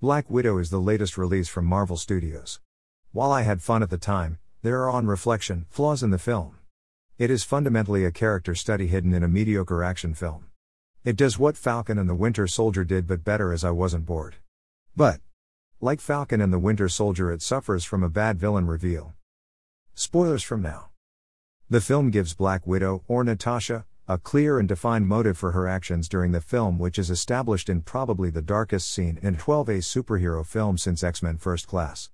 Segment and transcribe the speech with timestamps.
[0.00, 2.60] Black Widow is the latest release from Marvel Studios.
[3.10, 6.58] While I had fun at the time, there are on reflection flaws in the film.
[7.18, 10.46] It is fundamentally a character study hidden in a mediocre action film.
[11.04, 14.36] It does what Falcon and the Winter Soldier did but better as I wasn't bored.
[14.94, 15.18] But,
[15.80, 19.14] like Falcon and the Winter Soldier, it suffers from a bad villain reveal.
[19.94, 20.90] Spoilers from now.
[21.68, 26.08] The film gives Black Widow, or Natasha, a clear and defined motive for her actions
[26.08, 30.46] during the film, which is established in probably the darkest scene in a 12A superhero
[30.46, 32.08] film since X Men First Class.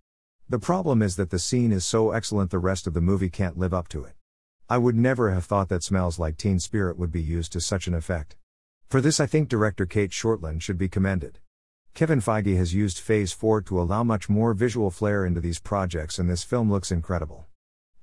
[0.48, 3.56] The problem is that the scene is so excellent the rest of the movie can't
[3.56, 4.14] live up to it.
[4.68, 7.86] I would never have thought that Smells Like Teen Spirit would be used to such
[7.86, 8.34] an effect.
[8.88, 11.38] For this, I think director Cate Shortland should be commended.
[11.94, 16.18] Kevin Feige has used Phase 4 to allow much more visual flair into these projects,
[16.18, 17.46] and this film looks incredible.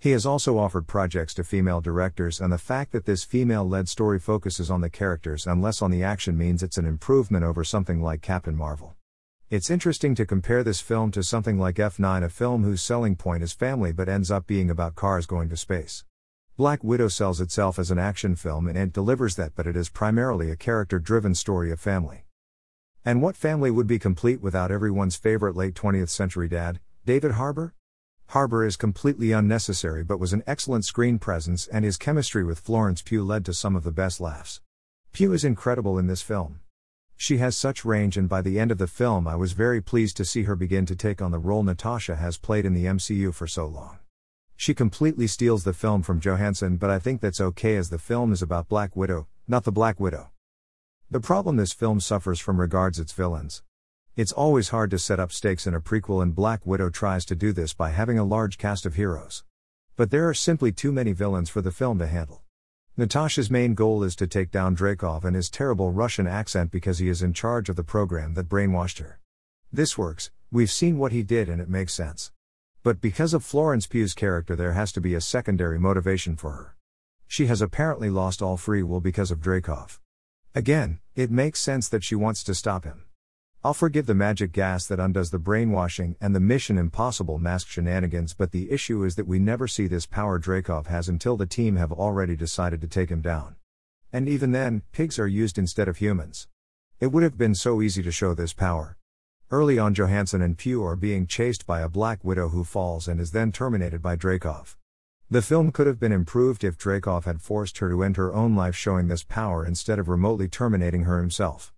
[0.01, 3.87] He has also offered projects to female directors, and the fact that this female led
[3.87, 7.63] story focuses on the characters and less on the action means it's an improvement over
[7.63, 8.95] something like Captain Marvel.
[9.51, 13.43] It's interesting to compare this film to something like F9, a film whose selling point
[13.43, 16.03] is family but ends up being about cars going to space.
[16.58, 19.89] Black Widow sells itself as an action film and it delivers that, but it is
[19.89, 22.25] primarily a character driven story of family.
[23.05, 27.75] And what family would be complete without everyone's favorite late 20th century dad, David Harbour?
[28.31, 33.01] Harbour is completely unnecessary but was an excellent screen presence, and his chemistry with Florence
[33.01, 34.61] Pugh led to some of the best laughs.
[35.11, 36.61] Pugh is incredible in this film.
[37.17, 40.15] She has such range, and by the end of the film, I was very pleased
[40.15, 43.33] to see her begin to take on the role Natasha has played in the MCU
[43.33, 43.99] for so long.
[44.55, 48.31] She completely steals the film from Johansson, but I think that's okay as the film
[48.31, 50.31] is about Black Widow, not the Black Widow.
[51.09, 53.61] The problem this film suffers from regards its villains.
[54.22, 57.36] It's always hard to set up stakes in a prequel, and Black Widow tries to
[57.36, 59.44] do this by having a large cast of heroes.
[59.95, 62.44] But there are simply too many villains for the film to handle.
[62.95, 67.09] Natasha's main goal is to take down Dreykov and his terrible Russian accent because he
[67.09, 69.19] is in charge of the program that brainwashed her.
[69.73, 72.31] This works, we've seen what he did and it makes sense.
[72.83, 76.75] But because of Florence Pugh's character, there has to be a secondary motivation for her.
[77.25, 79.98] She has apparently lost all free will because of Dreykov.
[80.53, 83.05] Again, it makes sense that she wants to stop him.
[83.64, 88.33] I'll forgive the magic gas that undoes the brainwashing and the Mission Impossible mask shenanigans,
[88.33, 91.76] but the issue is that we never see this power Dreykov has until the team
[91.76, 93.58] have already decided to take him down.
[94.11, 96.48] And even then, pigs are used instead of humans.
[97.00, 98.98] It would have been so easy to show this power.
[99.52, 103.21] Early on, Johansson and Pugh are being chased by a Black Widow who falls and
[103.21, 104.76] is then terminated by Dreykov.
[105.30, 108.55] The film could have been improved if Dreykov had forced her to end her own
[108.55, 111.71] life showing this power instead of remotely terminating her himself.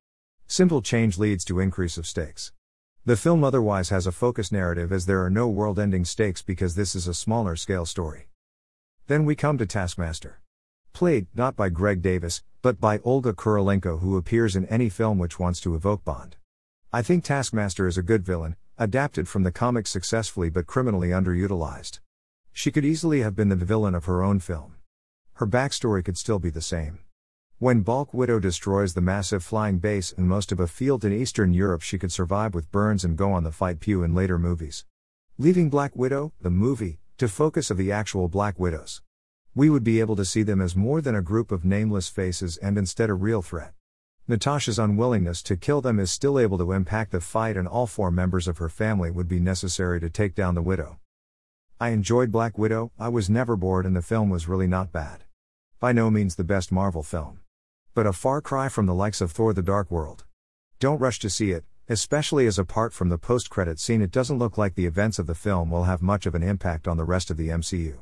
[0.54, 2.52] Simple change leads to increase of stakes.
[3.06, 6.76] The film otherwise has a focused narrative as there are no world ending stakes because
[6.76, 8.28] this is a smaller scale story.
[9.08, 10.42] Then we come to Taskmaster.
[10.94, 15.40] Played, not by Greg Davies, but by Olga Kurylenko, who appears in any film which
[15.40, 16.36] wants to evoke Bond.
[16.92, 22.00] I think Taskmaster is a good villain, adapted from the comics successfully but criminally underutilized.
[22.52, 24.76] She could easily have been the villain of her own film.
[25.34, 27.00] Her backstory could still be the same.
[27.64, 31.54] When Black Widow destroys the massive flying base and most of a field in Eastern
[31.54, 34.84] Europe, she could survive with burns and go on the fight Pugh in later movies.
[35.38, 39.02] Leaving Black Widow, the movie, to focus of the actual Black Widows.
[39.56, 42.58] We would be able to see them as more than a group of nameless faces
[42.58, 43.72] and instead a real threat.
[44.28, 48.12] Natasha's unwillingness to kill them is still able to impact the fight, and all four
[48.12, 51.00] members of her family would be necessary to take down the widow.
[51.80, 55.24] I enjoyed Black Widow, I was never bored, and the film was really not bad.
[55.80, 57.40] By no means the best Marvel film.
[57.96, 60.24] But a far cry from the likes of Thor the Dark World.
[60.80, 64.40] Don't rush to see it, especially as apart from the post credit scene, it doesn't
[64.40, 67.04] look like the events of the film will have much of an impact on the
[67.04, 68.00] rest of the MCU.